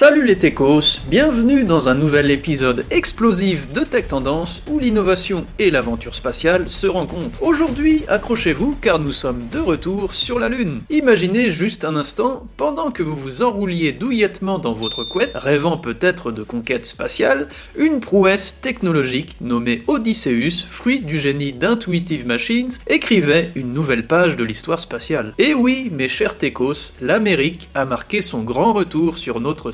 [0.00, 5.72] Salut les techos, bienvenue dans un nouvel épisode explosif de Tech Tendance où l'innovation et
[5.72, 7.42] l'aventure spatiale se rencontrent.
[7.42, 10.82] Aujourd'hui, accrochez-vous car nous sommes de retour sur la Lune.
[10.88, 16.30] Imaginez juste un instant, pendant que vous vous enrouliez douillettement dans votre couette, rêvant peut-être
[16.30, 23.72] de conquête spatiale, une prouesse technologique nommée Odysseus, fruit du génie d'Intuitive Machines, écrivait une
[23.72, 25.34] nouvelle page de l'histoire spatiale.
[25.38, 29.72] Et oui, mes chers techos, l'Amérique a marqué son grand retour sur notre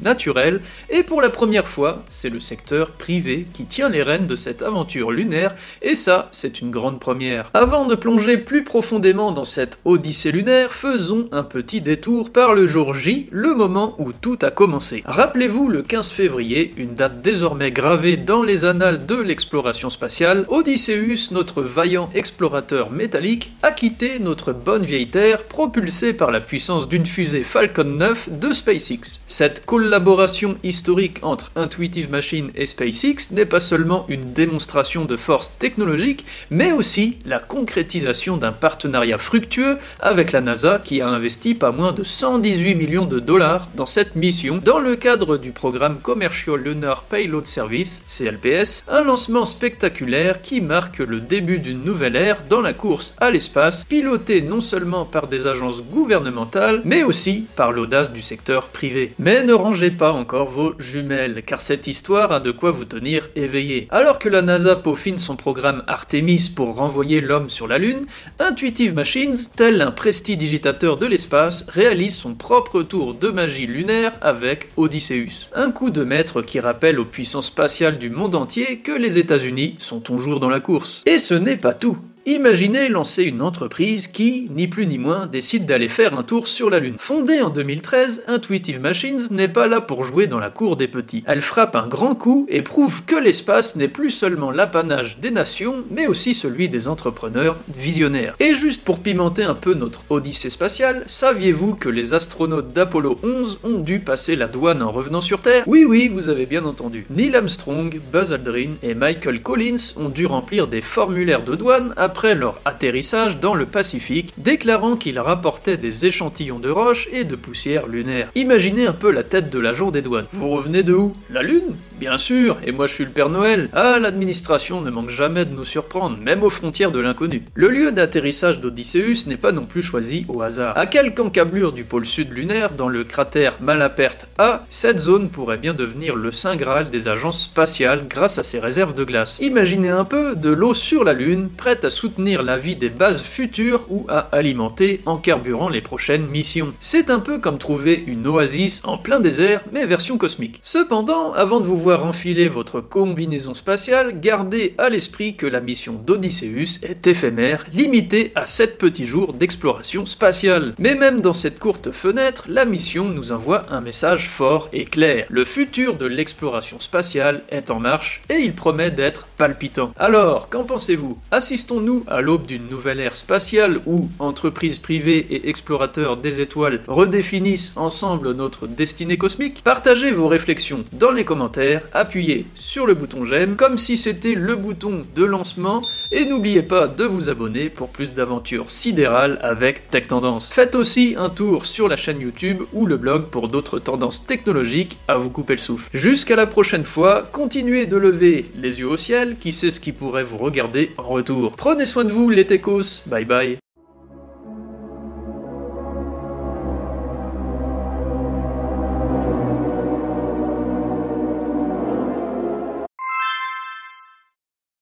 [0.00, 4.36] naturel, et pour la première fois, c'est le secteur privé qui tient les rênes de
[4.36, 7.50] cette aventure lunaire, et ça, c'est une grande première.
[7.54, 12.66] Avant de plonger plus profondément dans cette odyssée lunaire, faisons un petit détour par le
[12.66, 15.02] jour J, le moment où tout a commencé.
[15.04, 21.30] Rappelez-vous le 15 février, une date désormais gravée dans les annales de l'exploration spatiale, Odysseus,
[21.30, 27.06] notre vaillant explorateur métallique, a quitté notre bonne vieille Terre propulsé par la puissance d'une
[27.06, 29.20] fusée Falcon 9 de SpaceX.
[29.42, 35.58] Cette collaboration historique entre Intuitive Machines et SpaceX n'est pas seulement une démonstration de force
[35.58, 41.72] technologique, mais aussi la concrétisation d'un partenariat fructueux avec la NASA qui a investi pas
[41.72, 46.60] moins de 118 millions de dollars dans cette mission dans le cadre du programme Commercial
[46.60, 52.60] Lunar Payload Service, CLPS, un lancement spectaculaire qui marque le début d'une nouvelle ère dans
[52.60, 58.12] la course à l'espace, pilotée non seulement par des agences gouvernementales, mais aussi par l'audace
[58.12, 59.14] du secteur privé.
[59.40, 63.88] Ne rangez pas encore vos jumelles, car cette histoire a de quoi vous tenir éveillé.
[63.90, 68.02] Alors que la NASA peaufine son programme Artemis pour renvoyer l'homme sur la Lune,
[68.38, 74.70] Intuitive Machines, tel un prestidigitateur de l'espace, réalise son propre tour de magie lunaire avec
[74.76, 75.48] Odysseus.
[75.54, 79.76] Un coup de maître qui rappelle aux puissances spatiales du monde entier que les États-Unis
[79.78, 81.02] sont toujours dans la course.
[81.06, 81.98] Et ce n'est pas tout.
[82.24, 86.70] Imaginez lancer une entreprise qui, ni plus ni moins, décide d'aller faire un tour sur
[86.70, 86.94] la Lune.
[86.98, 91.24] Fondée en 2013, Intuitive Machines n'est pas là pour jouer dans la cour des petits.
[91.26, 95.82] Elle frappe un grand coup et prouve que l'espace n'est plus seulement l'apanage des nations,
[95.90, 98.36] mais aussi celui des entrepreneurs visionnaires.
[98.38, 103.58] Et juste pour pimenter un peu notre odyssée spatiale, saviez-vous que les astronautes d'Apollo 11
[103.64, 105.64] ont dû passer la douane en revenant sur Terre?
[105.66, 107.04] Oui oui, vous avez bien entendu.
[107.10, 112.34] Neil Armstrong, Buzz Aldrin et Michael Collins ont dû remplir des formulaires de douane après
[112.34, 117.86] leur atterrissage dans le Pacifique, déclarant qu'ils rapportaient des échantillons de roches et de poussière
[117.86, 118.28] lunaire.
[118.34, 120.26] Imaginez un peu la tête de l'agent des douanes.
[120.30, 121.16] Vous revenez de où?
[121.30, 121.74] La Lune?
[122.02, 123.68] Bien sûr, et moi je suis le Père Noël.
[123.72, 127.44] Ah, l'administration ne manque jamais de nous surprendre, même aux frontières de l'inconnu.
[127.54, 130.76] Le lieu d'atterrissage d'Odysseus n'est pas non plus choisi au hasard.
[130.76, 135.58] À quelques encablures du pôle sud lunaire, dans le cratère Malaperte A, cette zone pourrait
[135.58, 139.38] bien devenir le saint graal des agences spatiales grâce à ses réserves de glace.
[139.40, 143.22] Imaginez un peu de l'eau sur la Lune, prête à soutenir la vie des bases
[143.22, 146.74] futures ou à alimenter en carburant les prochaines missions.
[146.80, 150.58] C'est un peu comme trouver une oasis en plein désert, mais version cosmique.
[150.64, 155.94] Cependant, avant de vous voir enfiler votre combinaison spatiale, gardez à l'esprit que la mission
[155.94, 160.74] d'Odysseus est éphémère, limitée à 7 petits jours d'exploration spatiale.
[160.78, 165.26] Mais même dans cette courte fenêtre, la mission nous envoie un message fort et clair.
[165.28, 169.92] Le futur de l'exploration spatiale est en marche et il promet d'être palpitant.
[169.98, 171.18] Alors, qu'en pensez-vous?
[171.30, 177.72] Assistons-nous à l'aube d'une nouvelle ère spatiale où entreprises privées et explorateurs des étoiles redéfinissent
[177.76, 179.62] ensemble notre destinée cosmique?
[179.64, 184.56] Partagez vos réflexions dans les commentaires appuyez sur le bouton j'aime comme si c'était le
[184.56, 190.08] bouton de lancement et n'oubliez pas de vous abonner pour plus d'aventures sidérales avec Tech
[190.08, 190.52] Tendance.
[190.52, 194.98] Faites aussi un tour sur la chaîne YouTube ou le blog pour d'autres tendances technologiques
[195.08, 195.88] à vous couper le souffle.
[195.94, 199.92] Jusqu'à la prochaine fois, continuez de lever les yeux au ciel, qui sait ce qui
[199.92, 201.52] pourrait vous regarder en retour.
[201.56, 203.61] Prenez soin de vous les techos, bye bye.